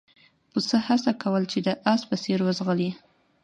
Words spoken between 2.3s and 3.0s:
وځغلي.